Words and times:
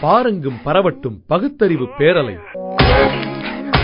பாரெங்கும் 0.00 0.58
பரவட்டும் 0.64 1.16
பகுத்தறிவு 1.26 1.86
பேரலை. 1.98 2.36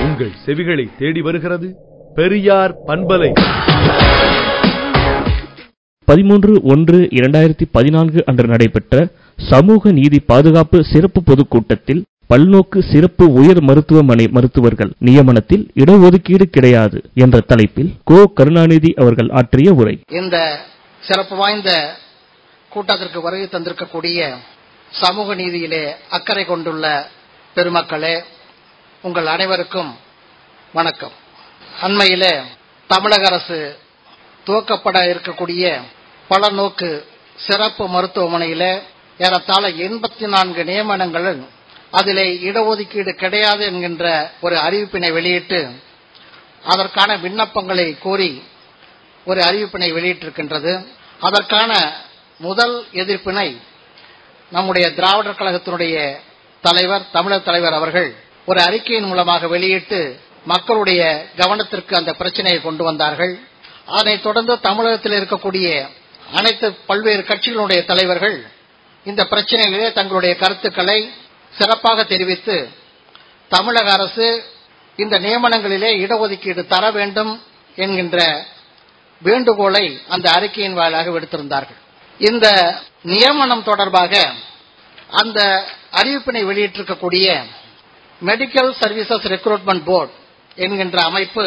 உங்கள் 0.04 0.32
செவிகளை 0.46 0.88
தேடி 0.98 1.20
வருகிறது 1.20 1.68
பெரியார் 2.14 2.74
பண்பலை. 2.86 3.32
பதிமூன்று 6.04 6.60
ஒன்று 6.62 6.98
இரண்டாயிரத்தி 6.98 7.66
பதினான்கு 7.72 8.24
அன்று 8.26 8.46
நடைபெற்ற 8.48 9.08
சமூக 9.50 9.92
நீதி 9.92 10.18
பாதுகாப்பு 10.26 10.84
சிறப்பு 10.84 11.22
பொதுக்கூட்டத்தில் 11.22 12.02
பல்நோக்கு 12.30 12.92
சிறப்பு 12.92 13.32
உயர் 13.32 13.60
மருத்துவமனை 13.60 14.28
மருத்துவர்கள் 14.28 14.90
நியமனத்தில் 15.04 15.64
இடஒதுக்கீடு 15.74 16.42
கிடையாது 16.42 17.02
என்ற 17.14 17.40
தலைப்பில் 17.40 17.90
கோ 18.04 18.30
கருணாநிதி 18.34 18.94
அவர்கள் 18.96 19.28
ஆற்றிய 19.28 19.72
உரை. 19.72 20.00
இந்த 20.08 20.58
சிறப்பு 21.00 21.36
வாய்ந்த 21.36 21.70
கூட்டத்திற்கு 22.68 23.20
வருகை 23.20 23.46
தந்திருக்கக்கூடிய 23.46 24.18
சமூக 24.92 25.34
நீதியிலே 25.34 25.96
அக்கறை 26.08 26.44
கொண்டுள்ள 26.44 27.10
பெருமக்களே 27.54 28.24
உங்கள் 29.02 29.26
அனைவருக்கும் 29.26 29.98
வணக்கம். 30.72 31.12
அண்மையிலே 31.82 32.40
தமிழக 32.86 33.26
அரசு 33.26 33.78
துவக்கப்பட 34.46 34.96
இருக்கக்கூடிய 35.12 35.82
பல 36.28 36.48
நோக்கு 36.48 37.06
சிறப்பு 37.36 37.88
மருத்துவமனையில 37.88 38.80
ஏறத்தாழ 39.18 39.68
எண்பத்தி 39.68 40.26
நான்கு 40.26 40.64
நியமனங்கள் 40.64 41.46
அதிலே 41.90 42.26
இடஒதுக்கீடு 42.34 43.12
கிடையாது 43.14 43.64
என்கின்ற 43.64 44.30
ஒரு 44.40 44.56
அறிவிப்பினை 44.56 45.12
வெளியிட்டு 45.12 45.70
அதற்கான 46.64 47.16
விண்ணப்பங்களை 47.16 47.98
கோரி 47.98 48.42
ஒரு 49.24 49.40
அறிவிப்பினை 49.40 49.88
வெளியிட்டிருக்கின்றது. 49.92 50.86
அதற்கான 51.20 51.92
முதல் 52.38 52.86
எதிர்ப்பினை 52.92 53.60
நம்முடைய 54.50 54.86
திராவிடர் 54.94 55.38
கழகத்தினுடைய 55.40 55.96
தலைவர் 56.60 57.04
தமிழர் 57.12 57.46
தலைவர் 57.48 57.72
அவர்கள் 57.72 58.08
ஒரு 58.46 58.60
அறிக்கையின் 58.60 59.08
மூலமாக 59.10 59.48
வெளியிட்டு 59.48 60.00
மக்களுடைய 60.44 61.02
கவனத்திற்கு 61.36 61.96
அந்த 61.96 62.12
பிரச்சனையை 62.12 62.60
கொண்டு 62.62 62.84
வந்தார்கள். 62.84 63.34
அதனைத் 63.86 64.22
தொடர்ந்து 64.22 64.60
தமிழகத்தில் 64.60 65.16
இருக்கக்கூடிய 65.20 65.66
அனைத்து 66.32 66.72
பல்வேறு 66.90 67.22
கட்சிகளுடைய 67.22 67.84
தலைவர்கள் 67.84 68.36
இந்த 69.04 69.22
பிரச்சனையிலே 69.30 69.92
தங்களுடைய 69.92 70.36
கருத்துக்களை 70.36 70.98
சிறப்பாக 71.58 72.04
தெரிவித்து 72.04 72.56
தமிழக 73.48 73.92
அரசு 73.92 74.28
இந்த 74.96 75.18
நியமனங்களிலே 75.18 75.90
இடஒதுக்கீடு 76.04 76.66
தர 76.66 76.90
வேண்டும் 76.90 77.32
என்கின்ற 77.76 78.18
வேண்டுகோளை 79.22 79.84
அந்த 80.08 80.26
அறிக்கையின் 80.30 80.74
வாயிலாக 80.74 81.10
விடுத்திருந்தார்கள். 81.10 81.80
இந்த 82.18 82.46
நியமனம் 83.02 83.62
தொடர்பாக 83.62 84.14
அந்த 85.10 85.40
அறிவிப்பினை 85.92 86.42
வெளியிட்டிருக்கக்கூடிய 86.50 87.26
மெடிக்கல் 88.22 88.70
சர்வீசஸ் 88.80 89.26
ரெக்ரூட்மெண்ட் 89.34 89.84
போர்டு 89.84 90.12
என்கின்ற 90.54 90.98
அமைப்பு 91.02 91.44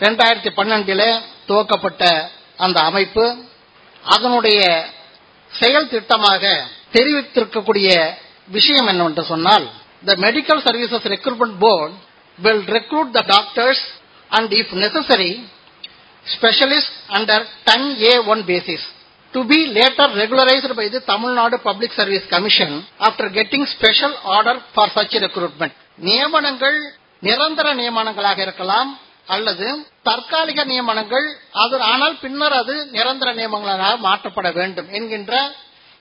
இரண்டாயிரத்தி 0.00 0.50
பன்னெண்டில் 0.58 1.06
துவக்கப்பட்ட 1.46 2.30
அந்த 2.56 2.80
அமைப்பு. 2.80 3.24
அதனுடைய 4.04 4.60
செயல் 5.52 5.88
திட்டமாக 5.88 6.42
தெரிவித்திருக்கக்கூடிய 6.92 7.88
விஷயம் 8.48 8.86
என்னவென்று 8.86 9.24
சொன்னால் 9.24 9.66
the 10.04 10.14
medical 10.26 10.62
services 10.66 11.08
recruitment 11.14 11.58
board 11.58 11.94
will 12.38 12.64
recruit 12.78 13.10
the 13.10 13.22
doctors 13.26 13.84
and 14.30 14.52
if 14.52 14.74
necessary 14.84 15.32
specialist 16.26 16.92
under 17.08 17.38
10A1 17.66 18.46
basis. 18.46 18.82
To 19.34 19.44
be 19.44 19.58
later 19.68 20.06
regularized 20.14 20.74
by 20.74 20.88
the 20.88 21.00
Tamil 21.02 21.32
Nadu 21.32 21.58
Public 21.60 21.92
Service 21.92 22.24
Commission 22.28 22.70
after 23.00 23.28
getting 23.30 23.64
special 23.66 24.12
order 24.28 24.56
for 24.74 24.86
such 24.90 25.14
recruitment. 25.18 25.72
நியமனங்கள் 26.02 26.76
நிரந்தர 27.22 27.66
நியமனங்களாக 27.74 28.38
இருக்கலாம் 28.44 28.90
அல்லது 29.28 29.66
தற்காலிக 30.02 30.60
நியமனங்கள் 30.64 31.26
அது 31.62 31.76
ஆனால் 31.90 32.14
பின்னர் 32.22 32.56
அது 32.60 32.74
நிரந்தர 32.94 33.28
நியமனங்களாக 33.34 33.98
மாற்றப்பட 34.06 34.48
வேண்டும் 34.52 34.88
என்கின்ற 34.98 35.34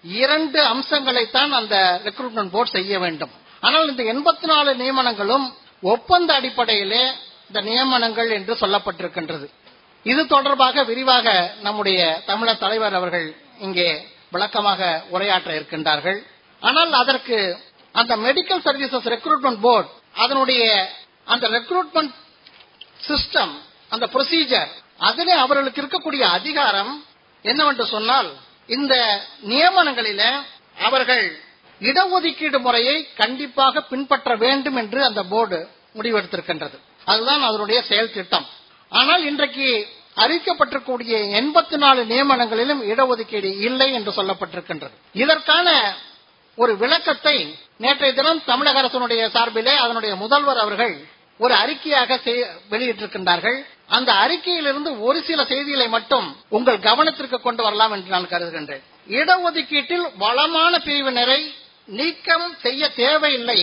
இரண்டு 0.03 0.59
அம்சங்களைத்தான் 0.74 1.52
அந்த 1.59 1.76
ரெக்ரூட்மெண்ட் 2.08 2.53
போர்டு 2.56 2.76
செய்ய 2.78 3.00
வேண்டும் 3.06 3.34
ஆனால் 3.64 3.90
இந்த 3.92 4.03
எண்பத்தி 4.14 4.48
நாலு 4.53 4.74
நியமனங்களும் 4.82 5.46
ஒப்பந்த 5.88 6.30
அடிப்படையிலே 6.40 7.03
இந்த 7.50 7.62
நியமனங்கள் 7.68 8.32
என்று 8.38 8.56
சொல்லப்பட்டிருக்கின்றது 8.64 9.48
இது 10.04 10.28
தொடர்பாக 10.28 10.84
விரிவாக 10.84 11.28
நம்முடைய 11.62 12.00
தமிழர் 12.26 12.58
தலைவர் 12.58 12.94
அவர்கள் 12.94 13.28
இங்கே 13.60 13.88
விளக்கமாக 14.30 15.04
உரையாற்ற 15.12 15.50
இருக்கின்றார்கள். 15.60 16.20
ஆனால் 16.62 16.92
அதற்கு 16.94 17.38
அந்த 17.92 18.18
மெடிக்கல் 18.18 18.64
சர்வீசஸ் 18.68 19.08
ரெக்ரூட்மெண்ட் 19.16 19.59
போர்டு 19.59 19.90
அதனுடைய 20.16 20.64
அந்த 21.26 21.48
ரெக்ரூட்மெண்ட் 21.48 22.14
சிஸ்டம் 23.08 23.54
அந்த 23.90 24.06
ப்ரொசீஜர் 24.14 24.72
அதிலே 24.98 25.34
அவர்களுக்கு 25.34 25.82
இருக்கக்கூடிய 25.82 26.22
அதிகாரம் 26.22 26.94
என்னவென்று 27.42 27.86
சொன்னால் 27.86 28.30
இந்த 28.68 28.96
நியமனங்களில 29.52 30.24
அவர்கள் 30.88 31.26
இடஒதுக்கீடு 31.82 32.59
முறையை 32.59 32.96
கண்டிப்பாக 33.14 33.82
பின்பற்ற 33.82 34.36
வேண்டும் 34.36 34.76
என்று 34.76 35.04
அந்த 35.04 35.24
போர்டு 35.24 35.59
முடிவெடுத்திருக்கின்றது. 35.98 36.78
அதுதான் 37.06 37.42
அதனுடைய 37.42 37.82
செயல் 37.82 38.12
திட்டம். 38.12 38.48
ஆனால் 38.92 39.24
இன்றைக்கு 39.24 39.68
அறிவிக்கப்பட்டிருக்கக்கூடிய 40.18 41.16
எண்பத்தி 41.40 41.78
நாலு 41.78 42.02
நியமனங்களிலும் 42.04 42.82
இடஒதுக்கீடு 42.92 43.50
இல்லை 43.68 43.90
என்று 43.94 44.12
சொல்லப்பட்டிருக்கின்றது. 44.12 44.96
இதற்கான 45.14 45.68
ஒரு 46.58 46.74
விளக்கத்தை 46.78 47.36
நேற்றைய 47.78 48.14
தினம் 48.14 48.42
தமிழக 48.46 48.80
அரசனுடைய 48.80 49.30
சார்பிலே 49.36 49.76
அதனுடைய 49.76 50.16
முதல்வர் 50.16 50.58
அவர்கள் 50.58 50.96
ஒரு 51.40 51.54
அறிக்கையாக 51.54 52.18
வெளியிட்டிருக்கின்றார்கள். 52.72 53.60
அந்த 53.88 54.12
அறிக்கையிலிருந்து 54.24 54.92
ஒரு 55.00 55.20
சில 55.24 55.44
செய்திகளை 55.46 55.88
மட்டும் 55.90 56.28
உங்கள் 56.50 56.80
கவனத்திற்கு 56.80 57.38
கொண்டு 57.42 57.62
வரலாம் 57.64 57.92
என்று 57.92 58.10
நான் 58.16 58.32
கருதுகின்றேன். 58.34 58.84
இடஒதுக்கீட்டில் 59.20 60.06
வளமான 60.18 60.74
பிரிவினரை 60.88 61.42
நீக்கம் 62.00 62.48
செய்ய 62.62 62.90
தேவையில்லை 62.96 63.60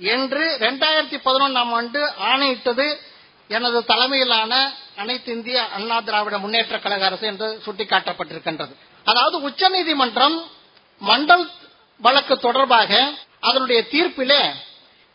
என்று 0.00 0.44
இரண்டாயிரத்தி 0.58 1.18
பதினொன்றாம் 1.24 1.72
ஆண்டு 1.78 2.00
ஆணையிட்டது 2.30 2.86
எனது 3.48 3.78
தலைமையிலான 3.84 4.52
அனைத்து 4.96 5.30
இந்திய 5.32 5.58
அண்ணா 5.76 5.98
திராவிட 6.00 6.38
முன்னேற்ற 6.38 6.78
கழக 6.78 7.04
அரசு 7.06 7.26
என்று 7.26 7.48
சுட்டிக்காட்டப்பட்டிருக்கின்றது. 7.66 8.72
அதாவது 9.06 9.36
உச்சநீதிமன்றம் 9.40 10.36
மண்டல் 11.00 11.46
வழக்கு 12.00 12.34
தொடர்பாக 12.38 12.90
அதனுடைய 13.40 13.80
தீர்ப்பிலே 13.92 14.42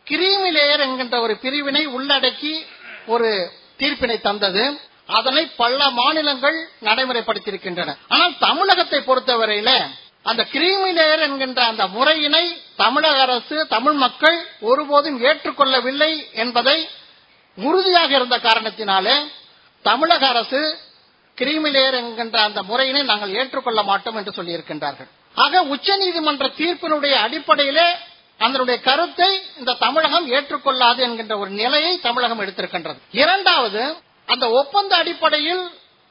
கிரீமி 0.08 0.50
லேயர் 0.56 0.84
என்கின்ற 0.86 1.16
ஒரு 1.22 1.34
பிரிவினை 1.44 1.84
உள்ளடக்கி 1.98 2.54
ஒரு 3.06 3.30
தீர்ப்பினை 3.78 4.18
தந்தது. 4.22 4.64
அதனை 5.18 5.44
பல 5.62 5.90
மாநிலங்கள் 6.00 6.58
நடைமுறைப்படுத்தியிருக்கின்றன. 6.82 7.96
ஆனால் 8.08 8.36
தமிழகத்தை 8.38 9.00
பொறுத்தவரையில 9.00 9.72
அந்த 10.24 10.42
கிரீமி 10.52 10.92
லேயர் 10.98 11.24
என்கின்ற 11.28 11.60
அந்த 11.66 11.84
முறையினை 11.88 12.44
தமிழக 12.76 13.22
அரசு 13.22 13.58
தமிழ் 13.68 13.98
மக்கள் 14.04 14.38
ஒருபோதும் 14.70 15.18
ஏற்றுக்கொள்ளவில்லை 15.22 16.12
என்பதை 16.44 16.78
உறுதியாக 17.58 18.16
இருந்த 18.16 18.38
காரணத்தினாலே 18.38 19.16
தமிழக 19.82 20.28
அரசு 20.28 20.80
கிரிமிலேயர் 21.38 21.94
என்கின்ற 21.94 22.42
அந்த 22.42 22.64
முறையினை 22.64 23.04
நாங்கள் 23.04 23.36
ஏற்றுக்கொள்ள 23.36 23.84
மாட்டோம் 23.84 24.16
என்று 24.16 24.32
சொல்லியிருக்கின்றார்கள். 24.32 25.08
ஆக 25.36 25.64
உச்சநீதிமன்ற 25.64 26.48
தீர்ப்பினுடைய 26.58 27.12
அடிப்படையிலே 27.12 27.88
அதனுடைய 28.38 28.82
கருத்தை 28.82 29.44
இந்த 29.58 29.74
தமிழகம் 29.74 30.32
ஏற்றுக்கொள்ளாது 30.32 30.98
என்கின்ற 30.98 31.38
ஒரு 31.38 31.50
நிலையை 31.50 32.00
தமிழகம் 32.00 32.40
எடுத்திருக்கின்றது. 32.40 33.00
இரண்டாவது 33.12 33.98
அந்த 34.26 34.50
ஒப்பந்த 34.50 34.96
அடிப்படையில் 34.96 35.64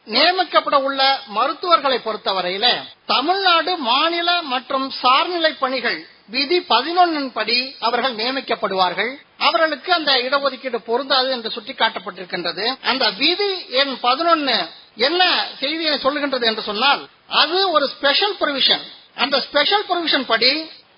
நியமிக்கப்பட 0.06 0.74
உள்ள 0.74 1.22
மருத்துவர்களை 1.26 1.98
பொறுத்தவரையில 2.04 2.66
தமிழ்நாடு 3.06 3.76
மாநில 3.76 4.42
மற்றும் 4.42 4.92
சார்நிலை 5.02 5.52
பணிகள் 5.58 6.06
விதி 6.28 6.58
பதினொன்னின் 6.68 7.30
படி 7.32 7.76
அவர்கள் 7.80 8.14
நியமிக்கப்படுவார்கள். 8.14 9.12
அவர்களுக்கு 9.38 9.92
அந்த 9.92 10.12
இடஒதுக்கீடு 10.26 10.78
பொருந்தாது 10.88 11.28
என்று 11.30 11.50
சுட்டிக்காட்டப்பட்டிருக்கின்றது. 11.56 12.64
அந்த 12.82 13.04
விதி 13.10 13.50
எண் 13.80 13.94
பதினொன்னு 14.02 14.56
என்ன 14.96 15.22
செய்தியை 15.60 15.98
சொல்லுகின்றது 16.04 16.46
என்று 16.50 16.62
சொன்னால் 16.62 17.02
அது 17.42 17.58
ஒரு 17.70 17.86
ஸ்பெஷல் 17.94 18.36
ப்ரொவிஷன் 18.40 18.84
அந்த 19.14 19.36
ஸ்பெஷல் 19.40 19.84
ப்ரொவிஷன் 19.90 20.26
படி 20.32 20.52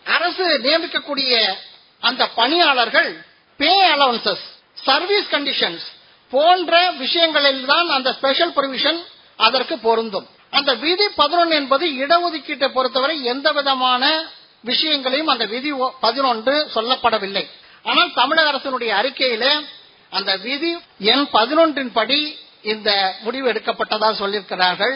அரசு 0.06 0.46
நியமிக்கக்கூடிய 0.66 1.32
அந்த 2.02 2.22
பணியாளர்கள் 2.38 3.10
பே 3.60 3.72
அலவன்சஸ் 3.94 4.44
சர்வீஸ் 4.86 5.28
கண்டிஷன்ஸ் 5.30 5.84
போன்ற 6.32 6.90
விஷயங்களில் 6.90 7.64
தான் 7.64 7.88
அந்த 7.88 8.12
ஸ்பெஷல் 8.12 8.54
ப்ரொவிஷன் 8.56 8.98
அதற்கு 9.36 9.78
பொருந்தும். 9.78 10.26
அந்த 10.50 10.70
விதி 10.74 11.06
பதினொன்று 11.20 11.54
என்பது 11.56 11.86
இடஒதுக்கீட்டை 12.02 12.68
பொறுத்தவரை 12.72 13.16
எந்த 13.32 13.52
விதமான 13.52 14.02
விஷயங்களையும் 14.70 15.32
அந்த 15.34 15.44
விதி 15.54 15.70
பதினொன்று 16.04 16.54
சொல்லப்படவில்லை. 16.74 17.44
ஆனால் 17.88 18.12
தமிழக 18.20 18.50
அரசினுடைய 18.52 18.92
அறிக்கையில 19.00 19.46
அந்த 20.18 20.32
விதி 20.46 20.70
எண் 21.12 21.26
பதினொன்றின் 21.36 21.92
படி 21.98 22.20
இந்த 22.72 22.90
முடிவு 23.24 23.46
எடுக்கப்பட்டதா 23.52 24.08
சொல்லியிருக்கிறார்கள். 24.20 24.94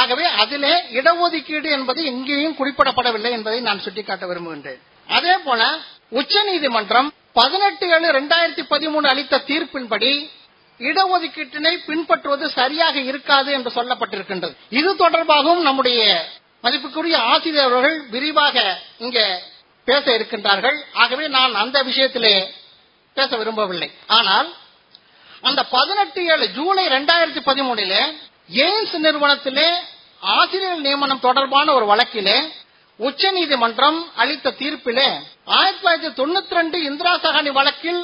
ஆகவே 0.00 0.24
அதிலே 0.42 0.72
இடஒதுக்கீடு 0.98 1.68
என்பது 1.76 2.00
எங்கேயும் 2.12 2.56
குறிப்பிடப்படவில்லை 2.60 3.30
என்பதை 3.36 3.60
நான் 3.66 3.82
சுட்டிக்காட்ட 3.84 4.24
விரும்புகின்றேன். 4.30 4.80
அதே 5.16 5.34
போல 5.44 5.62
உச்சநீதிமன்றம் 6.20 7.08
பதினெட்டு 7.38 7.86
ஏழு 7.96 8.08
ரெண்டாயிரத்தி 8.18 8.64
பதிமூணு 8.72 9.06
அளித்த 9.12 9.42
தீர்ப்பின்படி 9.50 10.10
இடஒதுக்கீட்டினை 10.80 11.72
பின்பற்றுவது 11.88 12.46
சரியாக 12.58 12.96
இருக்காது 13.10 13.50
என்று 13.58 13.70
சொல்லப்பட்டிருக்கின்றது. 13.76 14.54
இது 14.78 14.90
தொடர்பாகவும் 15.04 15.62
நம்முடைய 15.68 16.00
மதிப்புக்குரிய 16.64 17.16
ஆசிரியர் 17.32 17.66
அவர்கள் 17.68 17.96
விரிவாக 18.14 18.56
இங்கே 19.04 19.26
பேச 19.88 20.04
இருக்கின்றார்கள். 20.16 20.78
ஆகவே 21.02 21.24
நான் 21.36 21.60
அந்த 21.62 21.78
விஷயத்திலே 21.88 22.34
பேச 23.16 23.30
விரும்பவில்லை. 23.40 23.88
ஆனால் 24.16 24.48
அந்த 25.48 25.60
பதினெட்டு 25.74 26.20
ஏழு 26.32 26.46
ஜூலை 26.56 26.84
ரெண்டாயிரத்தி 26.96 27.42
பதிமூணிலே 27.48 28.00
எய்ம்ஸ் 28.64 28.96
நிறுவனத்திலே 29.06 29.68
ஆசிரியர் 30.36 30.84
நியமனம் 30.86 31.24
தொடர்பான 31.26 31.72
ஒரு 31.78 31.86
வழக்கிலே 31.92 32.36
உச்ச 33.06 33.30
நீதிமன்றம் 33.36 33.98
அளித்த 34.22 34.54
தீர்ப்பிலே 34.60 35.08
ஆயிரத்தி 35.56 35.80
தொள்ளாயிரத்தி 35.80 36.12
தொண்ணூத்தி 36.20 36.56
ரெண்டு 36.58 36.78
இந்திரா 36.88 37.12
சகானி 37.24 37.50
வழக்கில் 37.58 38.02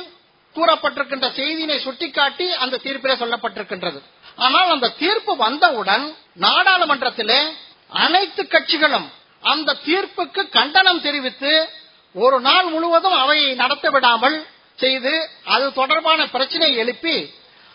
கூறப்பட்டிருக்கின்ற 0.57 1.29
செய்தியினை 1.39 1.79
சுட்டிக்காட்டி 1.85 2.47
அந்த 2.63 2.81
தீர்ப்பிலே 2.85 3.15
சொல்லப்பட்டிருக்கின்றது. 3.23 3.99
ஆனால் 4.47 4.73
அந்த 4.75 4.93
தீர்ப்பு 5.03 5.33
வந்தவுடன் 5.45 6.05
நாடாளுமன்றத்திலே 6.45 7.41
அனைத்து 7.93 8.47
கட்சிகளும் 8.47 9.09
அந்த 9.43 9.79
தீர்ப்புக்கு 9.85 10.49
கண்டனம் 10.49 11.01
தெரிவித்து 11.01 11.53
ஒரு 12.15 12.41
நாள் 12.41 12.67
முழுவதும் 12.67 13.19
அவையை 13.19 13.55
நடத்த 13.55 13.91
விடாமல் 13.91 14.47
செய்து 14.79 15.13
அது 15.45 15.73
தொடர்பான 15.73 16.27
பிரச்சனையை 16.27 16.77
எழுப்பி 16.77 17.17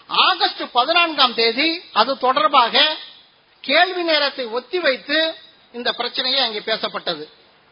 ஆகஸ்ட் 0.09 0.63
பதினான்காம் 0.71 1.33
தேதி 1.33 1.83
அது 1.91 2.17
தொடர்பாக 2.17 2.97
கேள்வி 3.63 4.03
நேரத்தை 4.03 4.45
ஒத்திவைத்து 4.45 5.17
இந்த 5.73 5.93
பிரச்சனையை 5.93 6.39
அங்கே 6.39 6.59
பேசப்பட்டது 6.59 7.23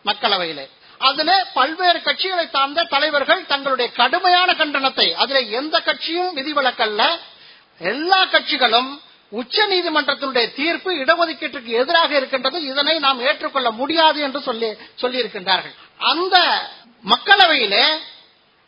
மக்களவையில். 0.05 0.69
அதுல 0.99 1.45
பல்வேறு 1.53 1.99
கட்சிகளை 1.99 2.49
சார்ந்த 2.49 2.83
தலைவர்கள் 2.83 3.45
தங்களுடைய 3.45 3.91
கடுமையான 3.91 4.53
கண்டனத்தை 4.53 5.13
அதுல 5.13 5.39
எந்த 5.39 5.79
கட்சியும் 5.79 6.35
விதிவிலக்கல்ல 6.35 7.03
எல்லா 7.81 8.25
கட்சிகளும் 8.25 8.91
உச்ச 9.31 9.65
நீதிமன்றத்தினுடைய 9.71 10.45
தீர்ப்பு 10.59 10.89
இடஒதுக்கீட்டுக்கு 11.03 11.71
எதிராக 11.81 12.11
இருக்கின்றது. 12.19 12.57
இதனை 12.71 12.95
நாம் 13.05 13.23
ஏற்றுக்கொள்ள 13.29 13.69
முடியாது 13.79 14.19
என்று 14.27 14.41
சொல்லி 14.47 14.69
சொல்லியிருக்கின்றார்கள். 15.01 15.75
அந்த 16.11 16.35
மக்களவையிலே 17.11 17.85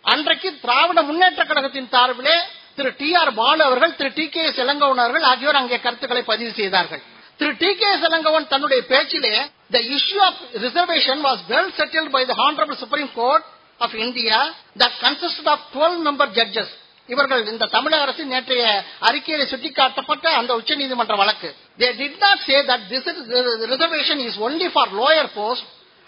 அன்றைக்கு 0.06 0.50
திராவிட 0.64 1.00
முன்னேற்ற 1.10 1.44
கழகத்தின் 1.46 1.92
சார்பிலே 1.94 2.36
திரு 2.78 2.90
டி 2.98 3.10
ஆர் 3.20 3.32
பாலு 3.42 3.62
அவர்கள் 3.68 3.96
திரு 4.00 4.10
டி 4.18 4.26
கே 4.34 4.42
எஸ் 4.50 4.60
இளங்கவன் 4.64 5.02
அவர்கள் 5.04 5.26
ஆகியோர் 5.32 5.60
அங்கே 5.62 5.78
கருத்துக்களை 5.86 6.24
பதிவு 6.32 6.52
செய்தார்கள். 6.60 7.02
திரு 7.40 7.54
டி 7.62 7.70
கே 7.80 7.88
எஸ் 7.96 8.06
இளங்கவன் 8.10 8.50
தன்னுடைய 8.54 8.82
பேச்சிலே 8.92 9.34
the 9.76 9.80
issue 9.96 10.20
of 10.28 10.42
reservation 10.66 11.22
was 11.28 11.42
well 11.54 11.72
settled 11.80 12.14
by 12.16 12.24
the 12.32 12.36
honourable 12.42 12.80
supreme 12.84 13.12
court 13.20 13.46
of 13.86 13.96
India 14.06 14.40
that 14.84 14.98
consist 15.06 15.50
of 15.54 15.66
twelve 15.76 15.98
member 16.08 16.32
judges 16.38 16.74
இவர்கள் 17.14 17.44
இந்த 17.52 17.70
தமிழக 17.76 18.06
அரசின் 18.06 18.32
நேற்றைய 18.34 18.64
அறிக்கையில் 19.10 19.50
சுட்டிக்காட்டப்பட்ட 19.52 20.26
அந்த 20.40 20.52
உச்சநீதிமன்ற 20.60 21.16
வழக்கு. 21.22 21.50
They 21.80 21.88
did 22.02 22.20
not 22.26 22.44
say 22.48 22.58
that 22.72 22.86
this 22.94 23.10
reservation 23.74 24.22
is 24.28 24.40
only 24.48 24.70
for 24.76 24.94
lower 25.02 25.32
post 25.40 25.68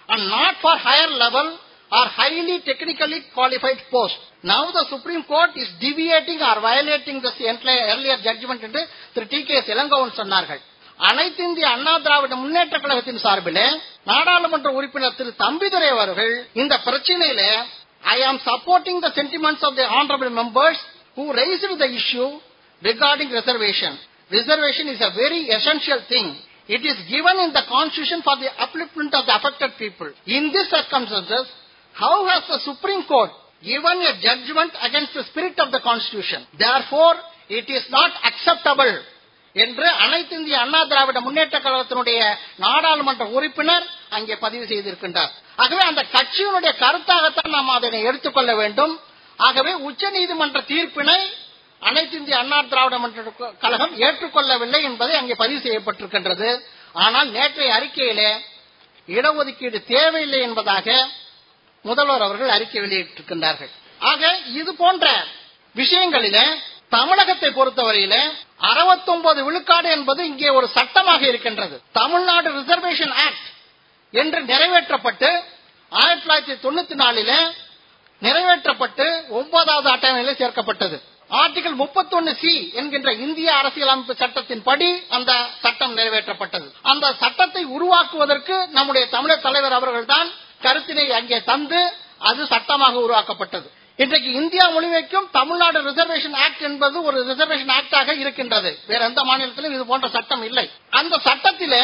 and 0.10 0.25
not 0.36 0.60
for 0.63 0.81
higher 0.88 1.13
level 1.24 1.51
or 1.92 2.10
highly 2.18 2.57
technically 2.69 3.19
qualified 3.38 3.84
post 3.94 4.19
now 4.51 4.74
the 4.78 4.81
supreme 4.92 5.24
court 5.34 5.56
is 5.63 5.72
deviating 5.86 6.44
or 6.50 6.60
violating 6.68 7.22
this 7.25 7.40
earlier 7.94 8.25
judgment 8.28 8.66
என்று 8.68 8.84
திரு 9.16 9.28
T 9.34 9.40
K 9.50 9.57
Elangovan 9.74 10.19
சொன்னார்கள். 10.22 10.62
அனைத்து 11.00 11.42
இந்திய 11.48 11.68
அண்ணா 11.75 11.92
திராவிட 12.06 12.36
முன்னேற்ற 12.36 12.78
கழகத்தின் 12.84 13.22
சார்பிலே 13.25 13.66
நாடாளுமன்ற 14.10 14.69
உறுப்பினர் 14.78 15.18
திரு 15.19 15.31
தம்பிதுரை 15.44 15.90
அவர்கள் 15.95 16.34
இந்த 16.62 16.74
பிரச்சனையில 16.88 17.42
I 18.16 18.18
am 18.30 18.40
supporting 18.48 19.00
the 19.06 19.10
sentiments 19.19 19.63
of 19.68 19.78
the 19.80 19.86
honourable 20.00 20.31
members 20.40 20.81
Who 21.17 21.25
raised 21.41 21.76
the 21.76 21.88
issue 22.00 22.26
regarding 22.82 23.31
reservation. 23.31 23.93
Reservation 24.31 24.88
is 24.88 25.00
a 25.00 25.12
very 25.14 25.43
essential 25.49 26.00
thing. 26.08 26.26
It 26.69 26.82
is 26.82 26.96
given 27.08 27.37
in 27.38 27.50
the 27.52 27.64
constitution 27.67 28.23
for 28.23 28.37
the 28.37 28.50
upliftment 28.56 29.12
of 29.12 29.25
the 29.26 29.35
affected 29.35 29.73
people. 29.79 30.08
In 30.29 30.44
these 30.49 30.69
circumstances, 30.69 31.44
how 31.94 32.17
has 32.26 32.43
the 32.49 32.58
Supreme 32.61 33.05
Court 33.05 33.31
given 33.62 33.96
a 34.02 34.14
judgment 34.19 34.73
against 34.82 35.12
the 35.14 35.25
spirit 35.25 35.56
of 35.58 35.70
the 35.70 35.81
constitution? 35.81 36.41
Therefore, 36.58 37.14
it 37.50 37.69
is 37.69 37.85
not 37.91 38.12
acceptable 38.31 38.93
என்று 39.56 39.88
அனைத்து 40.05 40.35
இந்திய 40.38 40.56
அண்ணா 40.62 40.79
திராவிட 40.91 41.19
முன்னேற்ற 41.20 41.56
கழகத்தினுடைய 41.58 42.20
நாடாளுமன்ற 42.64 43.25
உறுப்பினர் 43.37 43.85
அங்கே 44.17 44.37
பதிவு 44.37 44.64
செய்திருக்கின்றார் 44.70 45.32
ஆகவே 45.62 45.82
அந்த 45.91 46.02
கட்சியினுடைய 46.14 46.73
கருத்தாகத்தான் 46.81 47.55
நாம் 47.56 47.76
அதனை 47.76 48.00
எடுத்துக்கொள்ள 48.08 48.52
வேண்டும் 48.62 48.94
ஆகவே 49.47 49.74
உச்ச 49.88 50.09
நீதிமன்ற 50.18 50.59
தீர்ப்பினை 50.71 51.19
அனைத்து 51.81 52.15
இந்திய 52.19 52.38
அண்ணா 52.41 52.57
திராவிட 52.71 52.95
மன்ற 53.03 53.50
கழகம் 53.63 53.94
ஏற்றுக்கொள்ளவில்லை 54.06 54.80
என்பதை 54.89 55.13
அங்கே 55.19 55.36
பதிவு 55.41 55.59
செய்யப்பட்டிருக்கின்றது. 55.65 56.50
ஆனால் 57.03 57.30
நேற்றைய 57.36 57.75
அறிக்கையிலே 57.77 58.30
இடஒதுக்கீடு 59.07 59.80
தேவையில்லை 59.94 60.39
என்பதாக 60.47 60.88
முதல்வர் 61.86 62.25
அவர்கள் 62.27 62.56
அறிக்கை 62.56 62.80
வெளியிட்டிருக்கின்றார்கள். 62.86 63.71
ஆக 64.12 64.21
இது 64.59 64.71
போன்ற 64.81 65.06
விஷயங்களில 65.75 66.38
தமிழகத்தை 66.95 67.50
பொறுத்தவரையில 67.57 68.15
அறுபத்தொன்பது 68.69 69.39
விழுக்காடு 69.47 69.89
என்பது 69.97 70.21
இங்கே 70.31 70.50
ஒரு 70.59 70.68
சட்டமாக 70.77 71.21
இருக்கின்றது. 71.31 71.75
தமிழ்நாடு 72.00 72.50
ரிசர்வேஷன் 72.59 73.15
ஆக்ட் 73.25 73.47
என்று 74.13 74.39
நிறைவேற்றப்பட்டு 74.51 75.30
ஆயிரத்தி 75.92 76.24
தொள்ளாயிரத்தி 76.24 76.56
தொண்ணூத்தி 76.65 76.95
நாலில 77.03 77.31
நிறைவேற்றப்பட்டு 78.25 79.06
ஒன்பதாவது 79.39 79.89
அட்டவணையில 79.94 80.33
சேர்க்கப்பட்டது. 80.42 80.98
ஆர்டிகல் 81.42 81.75
முப்பத்தொன்னு 81.81 82.31
சி 82.42 82.54
என்கின்ற 82.80 83.10
இந்திய 83.25 83.50
அரசியலமைப்பு 83.56 84.13
சட்டத்தின் 84.21 84.63
படி 84.69 84.89
அந்த 85.18 85.31
சட்டம் 85.63 85.98
நிறைவேற்றப்பட்டது. 85.98 86.68
அந்த 86.92 87.06
சட்டத்தை 87.21 87.63
உருவாக்குவதற்கு 87.75 88.56
நம்முடைய 88.77 89.07
தமிழர் 89.16 89.45
தலைவர் 89.48 89.77
அவர்கள்தான் 89.80 90.30
கருத்தினை 90.63 91.06
அங்கே 91.19 91.44
தந்து 91.44 91.81
அது 92.30 92.42
சட்டமாக 92.45 93.00
உருவாக்கப்பட்டது. 93.00 93.68
இன்றைக்கு 94.04 94.30
இந்தியா 94.42 94.66
முழுமைக்கும் 94.69 95.30
தமிழ்நாடு 95.38 95.80
ரிசர்வேஷன் 95.88 96.36
ஆக்ட் 96.44 96.66
என்பது 96.69 96.98
ஒரு 97.04 97.18
ரிசர்வேஷன் 97.30 97.74
ஆக்டாக 97.77 98.18
இருக்கின்றது. 98.19 98.69
வேற 98.88 99.01
எந்த 99.06 99.24
மாநிலத்திலும் 99.24 99.74
இது 99.74 99.86
போன்ற 99.86 100.07
சட்டம் 100.18 100.44
இல்லை. 100.50 100.66
அந்த 101.00 101.16
சட்டத்திலே 101.27 101.83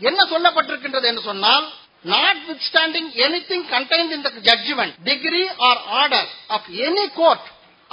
என்ன 0.00 0.20
சொல்லப்பட்டிருக்கின்றது 0.32 1.06
என்று 1.10 1.22
சொன்னால் 1.30 1.66
notwithstanding 2.04 3.14
anything 3.14 3.62
contained 3.70 4.12
in 4.12 4.22
the 4.22 4.32
judgment, 4.42 4.98
degree 5.06 5.46
or 5.46 5.74
order 6.02 6.24
of 6.50 6.62
any 6.68 7.06
court 7.14 7.42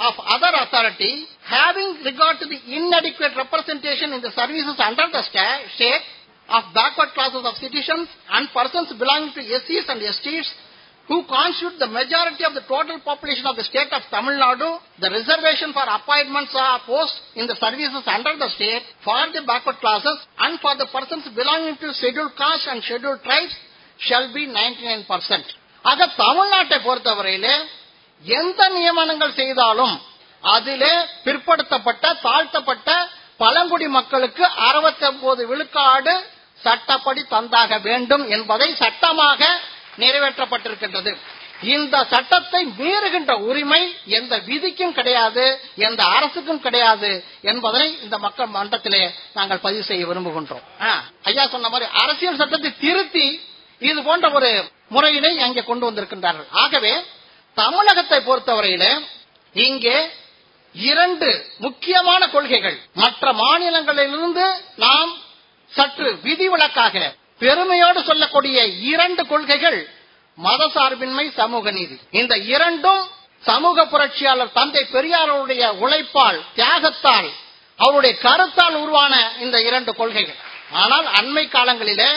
of 0.00 0.14
other 0.18 0.52
authority 0.64 1.28
having 1.44 2.02
regard 2.04 2.40
to 2.40 2.46
the 2.48 2.58
inadequate 2.66 3.36
representation 3.36 4.12
in 4.16 4.20
the 4.24 4.32
services 4.32 4.76
under 4.80 5.06
the 5.12 5.22
state 5.22 6.04
of 6.48 6.64
backward 6.74 7.12
classes 7.14 7.44
of 7.44 7.54
citizens 7.60 8.08
and 8.32 8.48
persons 8.50 8.90
belonging 8.98 9.30
to 9.36 9.42
SCs 9.44 9.86
and 9.86 10.00
STs 10.02 10.48
who 11.06 11.26
constitute 11.26 11.78
the 11.78 11.90
majority 11.90 12.46
of 12.46 12.54
the 12.54 12.62
total 12.70 12.98
population 13.02 13.44
of 13.44 13.58
the 13.58 13.66
state 13.66 13.90
of 13.90 14.02
Tamil 14.14 14.38
Nadu, 14.38 14.78
the 15.02 15.10
reservation 15.10 15.74
for 15.74 15.82
appointments 15.82 16.54
or 16.54 16.78
posts 16.86 17.18
in 17.34 17.50
the 17.50 17.58
services 17.58 18.06
under 18.06 18.34
the 18.38 18.50
state 18.54 18.82
for 19.02 19.18
the 19.34 19.42
backward 19.46 19.78
classes 19.82 20.18
and 20.38 20.58
for 20.62 20.74
the 20.78 20.86
persons 20.90 21.26
belonging 21.34 21.76
to 21.82 21.92
scheduled 21.94 22.34
castes 22.38 22.66
and 22.70 22.82
scheduled 22.82 23.22
tribes 23.26 23.54
shall 24.00 24.30
be 24.32 24.42
ninety 24.54 24.84
nine 24.86 25.04
percent 25.08 25.50
ஆக 25.84 26.06
தமிழ்நாட்டை 26.18 26.78
பொறுத்தவரையிலே 26.80 27.54
எந்த 28.24 28.62
நியமனங்கள் 28.68 29.34
செய்தாலும் 29.34 29.94
அதிலே 30.44 30.92
பிற்படுத்தப்பட்ட 31.24 32.14
தாழ்த்தப்பட்ட 32.22 32.90
பழங்குடி 33.36 33.86
மக்களுக்கு 33.88 34.44
அறுபத்தி 34.68 35.06
ஒன்பது 35.06 35.46
விழுக்காடு 35.46 36.14
சட்டப்படி 36.60 37.22
தந்தாக 37.30 37.78
வேண்டும் 37.82 38.24
என்பதை 38.28 38.68
சட்டமாக 38.74 39.40
நிறைவேற்றப்பட்டிருக்கின்றது. 39.98 41.12
இந்த 41.68 42.06
சட்டத்தை 42.10 42.60
மீறுகின்ற 42.78 43.32
உரிமை 43.40 43.80
எந்த 44.10 44.38
விதிக்கும் 44.38 44.92
கிடையாது 44.92 45.44
எந்த 45.78 46.02
அரசுக்கும் 46.08 46.60
கிடையாது 46.60 47.10
என்பதை 47.42 47.84
இந்த 48.02 48.18
மக்கள் 48.18 48.46
மன்றத்திலே 48.48 49.02
நாங்கள் 49.32 49.58
பதிவு 49.58 49.84
செய்ய 49.84 50.04
விரும்புகின்றோம். 50.06 50.64
ஆ, 50.80 50.90
ஐயா 51.22 51.46
சொன்ன 51.46 51.68
மாதிரி 51.68 51.88
அரசியல் 52.02 52.36
சட்டத்தை 52.36 52.72
திருத்தி 52.80 53.26
இது 53.88 54.00
போன்ற 54.08 54.26
ஒரு 54.38 54.50
முறையினை 54.94 55.32
அங்கே 55.46 55.62
கொண்டு 55.70 55.84
வந்திருக்கின்றார்கள். 55.88 56.48
ஆகவே 56.62 56.92
தமிழகத்தை 57.56 58.18
பொறுத்தவரையில 58.28 58.84
இங்கே 59.54 59.96
இரண்டு 60.74 61.28
முக்கியமான 61.64 62.22
கொள்கைகள். 62.34 62.76
மற்ற 63.02 63.32
மாநிலங்களிலிருந்து 63.44 64.44
நாம் 64.84 65.12
சற்று 65.72 66.10
விதிவிலக்காக 66.26 66.96
பெருமையோடு 67.42 68.00
சொல்லக்கூடிய 68.08 68.58
இரண்டு 68.92 69.22
கொள்கைகள் 69.32 69.80
மத 70.38 70.62
சார்பின்மை 70.74 71.26
சமூக 71.40 71.70
நீதி. 71.78 71.96
இந்த 72.20 72.34
இரண்டும் 72.54 73.02
சமூக 73.48 73.84
புரட்சியாளர் 73.92 74.56
தந்தை 74.58 74.82
பெரியாருடைய 74.94 75.62
உழைப்பால் 75.84 76.38
தியாகத்தால் 76.58 77.28
அவருடைய 77.78 78.14
கருத்தால் 78.24 78.76
உருவான 78.82 79.14
இந்த 79.44 79.56
இரண்டு 79.68 79.92
கொள்கைகள். 80.00 80.38
ஆனால் 80.82 81.06
அண்மை 81.20 81.44
காலங்களிலே 81.56 82.10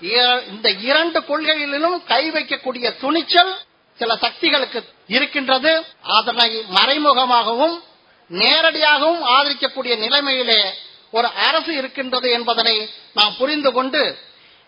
இந்த 0.00 0.68
இரண்டு 0.70 1.24
கொள்கைகளிலும் 1.24 2.04
கை 2.04 2.30
வைக்கக்கூடிய 2.30 2.98
துணிச்சல் 3.00 3.52
சில 3.98 4.16
சக்திகளுக்கு 4.16 4.80
இருக்கின்றது. 5.06 5.72
அதனை 6.02 6.64
மறைமுகமாகவும் 6.76 7.76
நேரடியாகவும் 8.30 9.22
ஆதரிக்கக்கூடிய 9.36 9.94
நிலைமையிலே 9.98 10.60
ஒரு 11.10 11.28
அரசு 11.28 11.74
இருக்கின்றது 11.74 12.30
என்பதனை 12.30 12.90
நாம் 13.14 13.36
புரிந்து 13.38 13.72
கொண்டு 13.72 14.18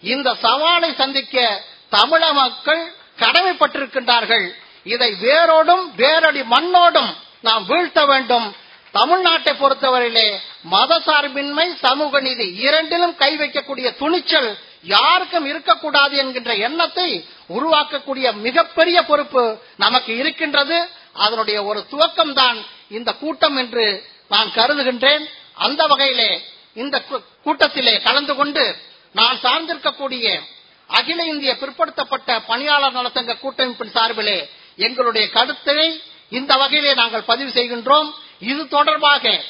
இந்த 0.00 0.36
சவாலை 0.42 0.94
சந்திக்க 0.94 1.64
தமிழக 1.88 2.32
மக்கள் 2.32 2.82
கடமைப்பட்டிருக்கின்றார்கள். 3.18 4.46
இதை 4.82 5.12
வேரோடும் 5.12 5.84
வேரடி 5.96 6.42
மண்ணோடும் 6.44 7.10
நாம் 7.40 7.66
வீழ்த்த 7.66 8.06
வேண்டும் 8.06 8.54
தமிழ்நாட்டை 8.94 9.54
பொறுத்தவரையிலே 9.54 10.36
மதசார்பின்மை 10.70 11.74
சமூக 11.74 12.20
நீதி 12.20 12.54
இரண்டிலும் 12.54 13.16
கை 13.16 13.36
வைக்கக்கூடிய 13.36 13.96
துணிச்சல் 13.96 14.58
யாருக்கும் 14.82 15.44
இருக்கக்கூடாது 15.44 16.16
என்கின்ற 16.16 16.54
எண்ணத்தை 16.54 17.24
உருவாக்கக்கூடிய 17.48 18.32
மிகப்பெரிய 18.32 19.02
பொறுப்பு 19.02 19.58
நமக்கு 19.76 20.16
இருக்கின்றது. 20.16 20.88
அதனுடைய 21.12 21.64
ஒரு 21.64 21.86
துவக்கம் 21.90 22.32
தான் 22.32 22.64
இந்த 22.88 23.12
கூட்டம் 23.12 23.56
என்று 23.56 24.04
நான் 24.28 24.50
கருதுகின்றேன். 24.54 25.24
அந்த 25.54 25.86
வகையிலே 25.86 26.42
இந்த 26.74 27.02
கூ- 27.10 27.22
கூட்டத்திலே 27.42 28.00
கலந்து 28.00 28.34
கொண்டு 28.34 28.76
நான் 29.12 29.38
சார்ந்திருக்கக்கூடிய 29.42 30.40
அகில 30.86 31.24
இந்திய 31.24 31.56
பிற்படுத்தப்பட்ட 31.60 32.40
பணியாளர் 32.46 32.92
நலத்தங்க 32.92 33.36
கூட்டமைப்பின் 33.36 33.90
சார்பிலே 33.90 34.48
எங்களுடைய 34.76 35.28
கருத்தினை 35.32 36.02
இந்த 36.28 36.56
வகையிலே 36.56 36.94
நாங்கள் 36.94 37.22
பதிவு 37.22 37.50
செய்கின்றோம். 37.50 38.10
இது 38.40 38.68
தொடர்பாக 38.68 39.42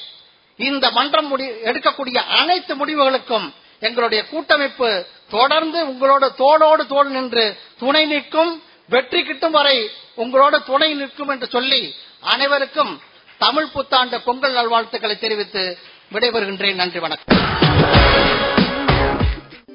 இந்த 0.56 0.90
மன்றம் 0.90 1.38
முடி- 1.38 1.56
எடுக்கக்கூடிய 1.64 2.16
அனைத்து 2.16 2.74
முடிவுகளுக்கும் 2.74 3.52
எங்களுடைய 3.80 4.26
கூட்டமைப்பு 4.26 5.06
தொடர்ந்து 5.30 5.86
உங்களோட 5.86 6.22
தோளோடு 6.22 6.86
தோல் 6.86 7.08
நின்று 7.08 7.58
துணை 7.78 8.06
நிற்கும் 8.06 8.62
வெற்றி 8.88 9.24
கிட்டும் 9.24 9.50
வரை 9.50 9.90
உங்களோட 10.16 10.64
துணை 10.64 10.94
நிற்கும் 10.94 11.28
என்று 11.28 11.46
சொல்லி 11.46 11.94
அனைவருக்கும் 12.20 13.00
தமிழ் 13.38 13.66
புத்தாண்டு 13.66 14.20
பொங்கல் 14.20 14.52
நல்வாழ்த்துக்களை 14.52 15.18
தெரிவித்து 15.18 15.78
விடைபெறுகின்றேன். 16.12 16.74
நன்றி 16.74 16.98
வணக்கம். 16.98 18.38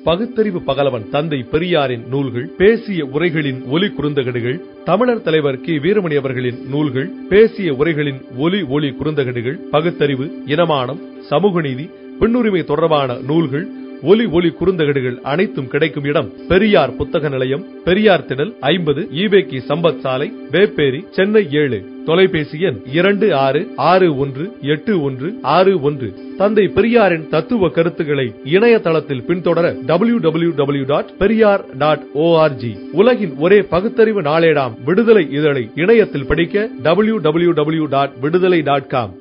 பகுத்தறிவு 0.05 0.59
பகலவன் 0.59 1.09
தந்தை 1.09 1.45
பெரியாரின் 1.51 2.03
நூல்கள் 2.07 2.49
பேசிய 2.57 3.05
உரைகளின் 3.05 3.59
ஒலி 3.67 3.87
குறுந்தகடுகள் 3.87 4.57
தமிழர் 4.83 5.21
தலைவர் 5.21 5.61
கி. 5.61 5.73
வீரமணி 5.77 6.15
அவர்களின் 6.15 6.59
நூல்கள் 6.69 7.09
பேசிய 7.29 7.73
உரைகளின் 7.73 8.19
ஒலி 8.37 8.61
ஒளி 8.67 8.89
குறுந்தகடுகள் 8.89 9.57
பகுத்தறிவு 9.71 10.25
இனமானம் 10.45 11.01
சமூக 11.21 11.61
நீதி 11.61 11.89
பெண்ணுரிமை 12.19 12.63
தொடர்பான 12.63 13.17
நூல்கள் 13.27 13.65
ஒலி 14.01 14.25
ஒளி 14.25 14.49
குறுந்தகடுகள் 14.49 15.17
அனைத்தும் 15.23 15.67
கிடைக்கும் 15.67 16.03
இடம் 16.03 16.31
பெரியார் 16.47 16.95
புத்தக 16.95 17.29
நிலையம் 17.29 17.65
பெரியார் 17.83 18.27
திடல் 18.27 18.53
ஐம்பது 18.59 19.03
ஈபேக்கி 19.13 19.61
சம்பத் 19.69 19.99
சாலை 19.99 20.29
வேப்பேரி 20.51 21.01
சென்னை 21.09 21.47
ஏழு. 21.51 21.79
தொலைபேசி 22.05 22.57
எண் 22.61 22.77
இரண்டு 22.91 23.27
ஆறு 23.37 23.61
ஆறு 23.85 24.07
ஒன்று 24.17 24.45
எட்டு 24.73 25.01
ஒன்று 25.01 25.27
ஆறு 25.53 25.81
ஒன்று. 25.81 26.09
தந்தை 26.37 26.65
பெரியாரின் 26.67 27.27
தத்துவ 27.29 27.69
கருத்துக்களை 27.69 28.25
இணையதளத்தில் 28.45 29.25
பின்தொடர 29.29 29.73
W 29.85 30.17
W 30.17 30.51
W 30.55 30.85
dot 30.85 31.11
Periyar 31.17 31.63
dot 31.77 32.05
org 32.25 32.71
உலகின் 32.93 33.35
ஒரே 33.39 33.61
பகுத்தறிவு 33.71 34.21
நாளேடாம் 34.21 34.75
விடுதலை 34.85 35.25
இதழை 35.31 35.65
இணையத்தில் 35.75 36.27
படிக்க 36.27 36.55
W 36.81 37.17
W 37.19 37.51
W 37.51 37.85
dot 37.87 38.15
Viduthalai 38.21 38.61
dot 38.61 38.87
com 38.87 39.13